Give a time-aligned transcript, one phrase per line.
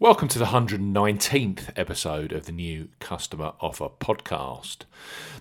[0.00, 4.84] Welcome to the 119th episode of the new Customer Offer podcast.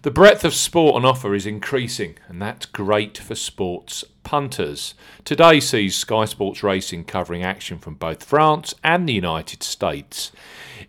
[0.02, 4.96] The breadth of sport on offer is increasing, and that's great for sports punters.
[5.24, 10.34] Today sees Sky Sports Racing covering action from both France and the United States.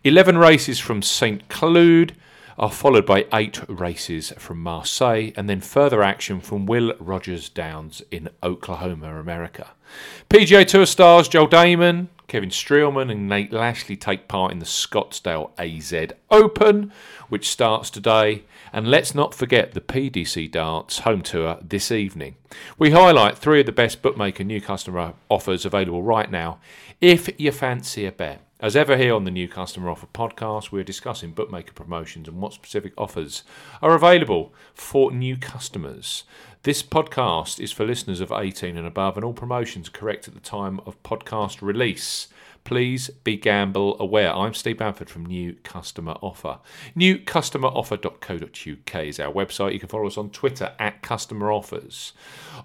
[0.02, 1.48] 11 races from St.
[1.48, 2.16] Cloud
[2.58, 8.02] are followed by eight races from Marseille and then further action from Will Rogers Downs
[8.10, 9.68] in Oklahoma, America.
[10.28, 15.50] PGA Tour stars Joel Dahmen, Kevin Streelman and Nate Lashley take part in the Scottsdale
[15.58, 16.92] AZ Open,
[17.28, 18.44] which starts today.
[18.72, 22.36] And let's not forget the PDC Darts home tour this evening.
[22.78, 26.60] We highlight three of the best bookmaker new customer offers available right now
[27.00, 28.46] if you fancy a bet.
[28.60, 32.52] As ever, here on the New Customer Offer podcast, we're discussing bookmaker promotions and what
[32.52, 33.42] specific offers
[33.80, 36.24] are available for new customers.
[36.62, 40.40] This podcast is for listeners of 18 and above, and all promotions correct at the
[40.40, 42.28] time of podcast release.
[42.64, 44.30] Please be gamble aware.
[44.34, 46.58] I'm Steve Bamford from New Customer Offer.
[46.94, 49.72] NewCustomeroffer.co.uk is our website.
[49.72, 52.12] You can follow us on Twitter at Customer Offers.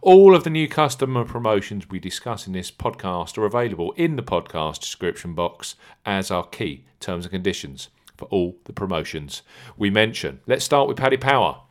[0.02, 4.23] All of the new customer promotions we discuss in this podcast are available in the
[4.23, 7.87] podcast description box as our key terms and conditions
[8.17, 9.41] for all the promotions
[9.77, 10.41] we mention.
[10.47, 11.61] Let's start with Paddy Power.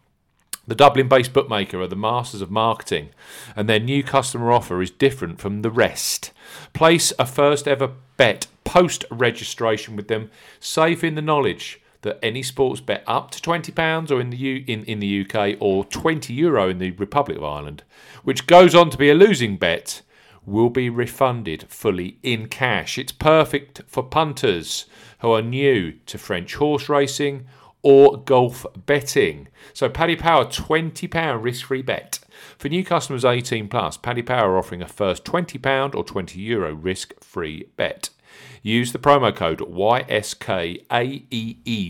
[0.67, 3.11] The Dublin based bookmaker are the masters of marketing,
[3.55, 6.33] and their new customer offer is different from the rest.
[6.73, 12.43] Place a first ever bet post registration with them, safe in the knowledge that any
[12.43, 16.33] sports bet up to £20 or in the, U- in, in the UK or 20
[16.33, 17.83] euro in the Republic of Ireland,
[18.23, 20.03] which goes on to be a losing bet,
[20.47, 22.99] will be refunded fully in cash.
[22.99, 24.87] It's perfect for punters
[25.21, 27.47] who are new to French horse racing
[27.85, 29.47] or golf betting.
[29.73, 32.19] So Paddy Power £20 risk-free bet.
[32.59, 36.75] For new customers 18 plus, Paddy Power are offering a first £20 or 20 euro
[36.75, 38.11] risk-free bet.
[38.63, 40.85] Use the promo code YSKAEE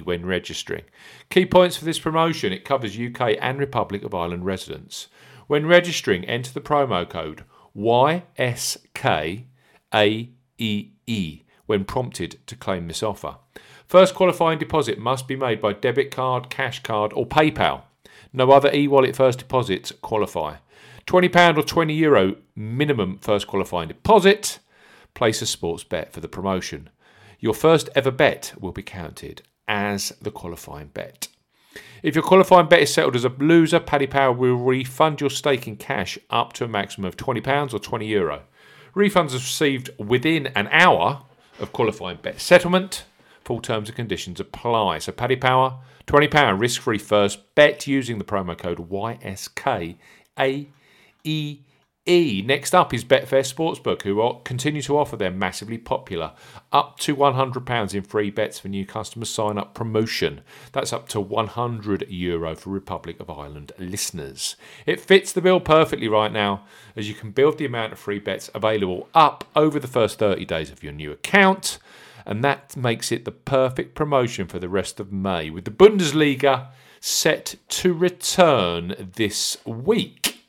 [0.05, 0.83] when registering.
[1.31, 5.07] Key points for this promotion it covers UK and Republic of Ireland residents.
[5.47, 7.45] When registering, enter the promo code
[7.77, 9.47] YSKAEE
[11.67, 13.37] when prompted to claim this offer.
[13.87, 17.83] First qualifying deposit must be made by debit card, cash card, or PayPal.
[18.33, 20.57] No other e wallet first deposits qualify.
[21.07, 24.59] £20 or €20 Euro minimum first qualifying deposit.
[25.13, 26.89] Place a sports bet for the promotion.
[27.39, 31.29] Your first ever bet will be counted as the qualifying bet.
[32.03, 35.69] If your qualifying bet is settled as a loser, Paddy Power will refund your stake
[35.69, 38.09] in cash up to a maximum of £20 or €20.
[38.09, 38.43] Euro.
[38.97, 41.23] Refunds are received within an hour
[41.61, 43.05] of qualifying bet settlement.
[43.45, 44.99] Full terms and conditions apply.
[44.99, 49.97] So Paddy Power, £20 risk free first bet using the promo code YSKAEE.
[52.07, 56.33] Next up is Betfair Sportsbook, who continue to offer their massively popular
[56.71, 60.43] up to £100 in free bets for new customers sign up promotion.
[60.73, 64.57] That's up to €100 Euro for Republic of Ireland listeners.
[64.85, 68.19] It fits the bill perfectly right now, as you can build the amount of free
[68.19, 71.79] bets available up over the first 30 days of your new account
[72.27, 76.69] and that makes it the perfect promotion for the rest of May, with the Bundesliga
[77.01, 80.41] set to return this week.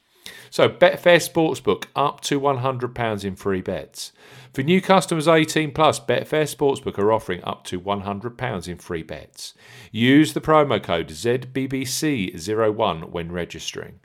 [0.49, 4.13] So, Betfair Sportsbook up to £100 in free bets.
[4.53, 9.53] For new customers 18 plus, Betfair Sportsbook are offering up to £100 in free bets.
[9.91, 13.99] Use the promo code ZBBC01 when registering.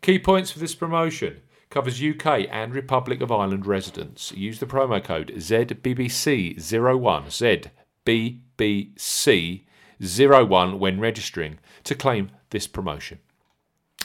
[0.00, 1.40] Key points for this promotion
[1.70, 4.32] covers UK and Republic of Ireland residents.
[4.32, 7.72] Use the promo code ZBBC01
[8.06, 13.18] ZBBC01 when registering to claim this promotion.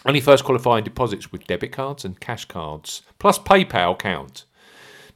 [0.05, 4.45] Only first qualifying deposits with debit cards and cash cards plus PayPal count.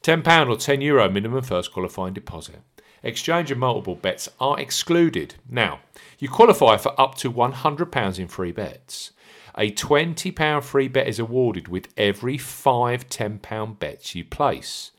[0.03, 2.61] £10 or €10 Euro minimum first qualifying deposit.
[3.01, 5.33] Exchange and multiple bets are excluded.
[5.49, 5.79] Now,
[6.19, 9.11] you qualify for up to £100 in free bets.
[9.57, 14.91] A £20 free bet is awarded with every five £10 bets you place.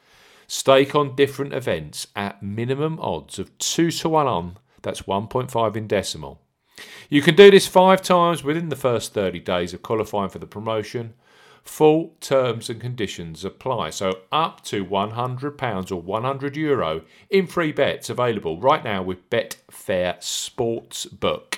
[0.46, 5.86] Stake on different events at minimum odds of 2 to 1 on, that's 1.5 in
[5.86, 6.40] decimal.
[7.08, 10.46] You can do this five times within the first 30 days of qualifying for the
[10.46, 11.14] promotion.
[11.62, 13.90] Full terms and conditions apply.
[13.90, 20.18] So up to £100 or €100 Euro in free bets available right now with Betfair
[20.20, 21.55] Sportsbook.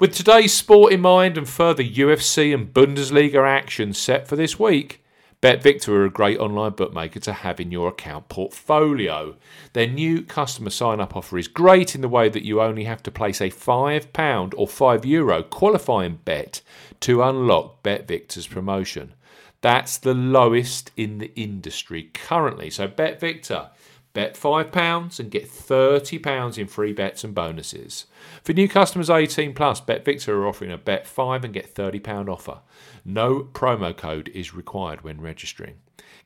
[0.00, 5.04] With today's sport in mind and further UFC and Bundesliga action set for this week,
[5.40, 9.36] BetVictor are a great online bookmaker to have in your account portfolio.
[9.72, 13.04] Their new customer sign up offer is great in the way that you only have
[13.04, 16.60] to place a £5 or €5 Euro qualifying bet
[16.98, 19.14] to unlock BetVictor's promotion.
[19.60, 22.68] That's the lowest in the industry currently.
[22.68, 23.68] So, BetVictor
[24.14, 28.06] Bet £5 and get £30 in free bets and bonuses.
[28.42, 32.60] For new customers 18 plus, BetVictor are offering a bet 5 and get £30 offer.
[33.04, 35.74] No promo code is required when registering.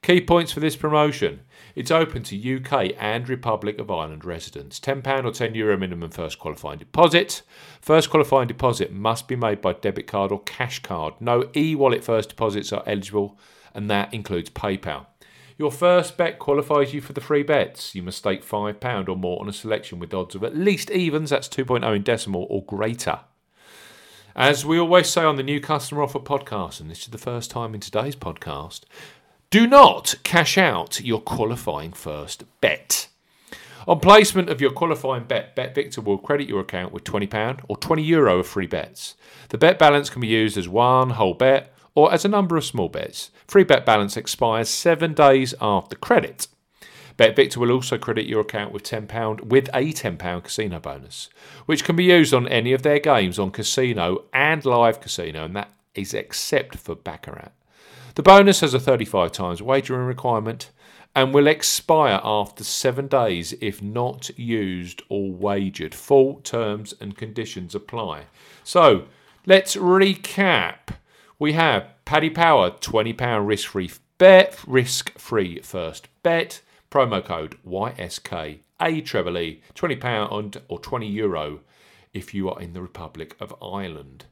[0.02, 1.40] Key points for this promotion.
[1.74, 4.78] It's open to UK and Republic of Ireland residents.
[4.78, 7.42] £10 or €10 Euro minimum first qualifying deposit.
[7.80, 11.14] First qualifying deposit must be made by debit card or cash card.
[11.20, 13.38] No e wallet first deposits are eligible,
[13.74, 15.06] and that includes PayPal.
[15.58, 17.92] Your first bet qualifies you for the free bets.
[17.92, 21.30] You must stake £5 or more on a selection with odds of at least evens,
[21.30, 23.20] that's 2.0 in decimal, or greater.
[24.36, 27.50] As we always say on the new customer offer podcast, and this is the first
[27.50, 28.82] time in today's podcast,
[29.50, 33.08] do not cash out your qualifying first bet.
[33.88, 38.06] On placement of your qualifying bet, BetVictor will credit your account with £20 or €20
[38.06, 39.16] Euro of free bets.
[39.48, 42.64] The bet balance can be used as one whole bet or as a number of
[42.64, 43.32] small bets.
[43.48, 46.46] Free bet balance expires seven days after credit.
[47.16, 51.28] BetVictor will also credit your account with £10 with a £10 casino bonus,
[51.66, 55.56] which can be used on any of their games on casino and live casino, and
[55.56, 57.50] that is except for Baccarat.
[58.14, 60.70] The bonus has a 35 times wagering requirement
[61.16, 65.96] and will expire after seven days if not used or wagered.
[65.96, 68.26] Full terms and conditions apply.
[68.62, 69.06] So
[69.46, 70.97] let's recap.
[71.40, 78.58] We have Paddy Power, £20 risk free bet, risk free first bet, promo code YSK,
[78.80, 81.60] A treble E, £20 or 20 euro
[82.12, 84.24] if you are in the Republic of Ireland.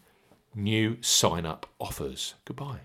[0.55, 2.35] new sign up offers.
[2.45, 2.81] Goodbye.